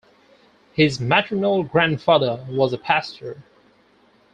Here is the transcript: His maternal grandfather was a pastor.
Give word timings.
His 0.73 0.99
maternal 0.99 1.61
grandfather 1.61 2.43
was 2.49 2.73
a 2.73 2.77
pastor. 2.79 3.43